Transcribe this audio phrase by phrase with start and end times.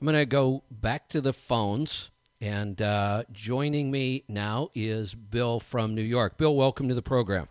[0.00, 2.10] I'm going to go back to the phones.
[2.40, 6.36] And uh, joining me now is Bill from New York.
[6.36, 7.48] Bill, welcome to the program.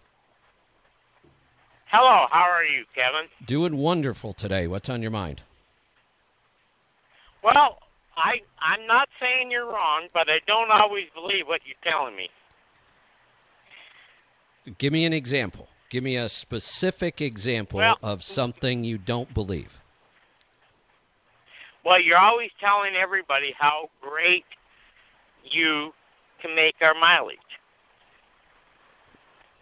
[1.88, 3.30] Hello, how are you, Kevin?
[3.48, 4.68] Doing wonderful today.
[4.68, 5.42] What's on your mind?
[7.44, 7.80] Well,
[8.18, 12.30] I I'm not saying you're wrong, but I don't always believe what you're telling me.
[14.78, 15.68] Give me an example.
[15.90, 19.80] Give me a specific example Well- of something you don't believe.
[21.86, 24.46] Well, you're always telling everybody how great
[25.44, 25.92] you
[26.42, 27.38] can make our mileage.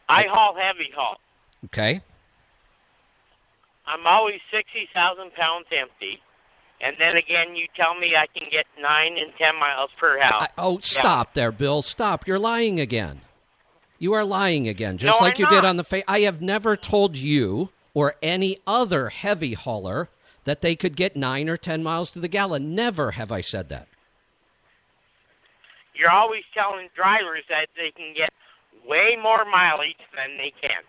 [0.08, 1.17] I haul heavy haul.
[1.66, 2.02] Okay?
[3.86, 6.20] I'm always 60,000 pounds empty.
[6.80, 10.48] And then again, you tell me I can get 9 and 10 miles per hour.
[10.58, 11.81] Oh, stop there, Bill.
[11.81, 12.28] Stop.
[12.28, 13.22] You're lying again.
[14.00, 16.03] You are lying again, just No, like I'm you did on the face.
[16.08, 20.09] I have never told you or any other heavy hauler
[20.46, 22.76] that they could get nine or ten miles to the gallon.
[22.76, 23.88] Never have I said that.
[25.96, 28.30] You're always telling drivers that they can get
[28.88, 30.82] way more mileage than they can.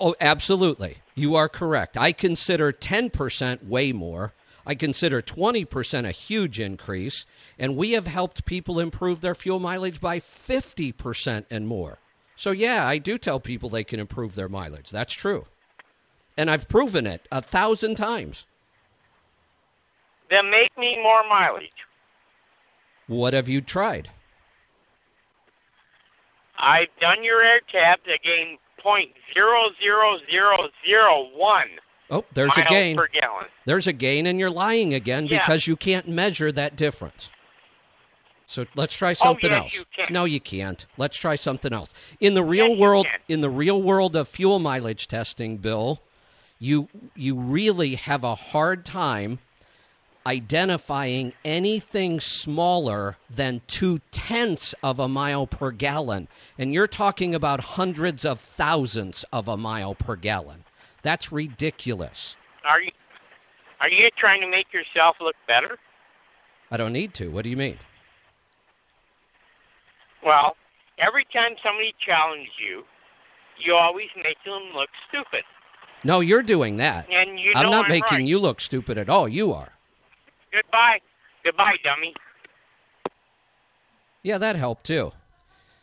[0.00, 0.98] Oh, absolutely.
[1.14, 1.96] You are correct.
[1.96, 4.32] I consider 10% way more.
[4.66, 7.24] I consider 20% a huge increase.
[7.58, 11.98] And we have helped people improve their fuel mileage by 50% and more.
[12.34, 14.90] So, yeah, I do tell people they can improve their mileage.
[14.90, 15.44] That's true.
[16.36, 18.46] And I've proven it a thousand times.
[20.30, 21.70] Then make me more mileage.
[23.06, 24.10] What have you tried?
[26.58, 31.68] I've done your air tab to gain point zero zero zero zero one
[32.08, 32.96] Oh, there's a gain.
[32.96, 33.46] per gallon.
[33.64, 35.40] There's a gain, and you're lying again Yeah.
[35.40, 37.32] because you can't measure that difference.
[38.46, 39.84] So let's try oh, something Oh, yes, else.
[39.98, 40.04] you.
[40.10, 40.86] No, you can't.
[40.96, 41.92] Let's try something else.
[42.20, 46.00] In the real Yes, world, in the real world of fuel mileage testing, Bill,
[46.60, 49.40] you you really have a hard time
[50.26, 56.26] identifying anything smaller than two tenths of a mile per gallon,
[56.58, 60.64] and you're talking about hundreds of thousands of a mile per gallon.
[61.02, 62.36] That's ridiculous.
[62.68, 62.90] Are you
[63.80, 65.78] are you trying to make yourself look better?
[66.70, 67.28] I don't need to.
[67.28, 67.78] What do you mean?
[70.24, 70.56] Well,
[70.98, 72.82] every time somebody challenges you,
[73.62, 75.44] you always make them look stupid.
[76.02, 77.08] No, you're doing that.
[77.10, 78.26] And you I'm not I'm making right.
[78.26, 79.28] you look stupid at all.
[79.28, 79.75] You are.
[80.66, 81.00] Goodbye.
[81.44, 82.14] Goodbye, dummy.
[84.22, 85.12] Yeah, that helped too.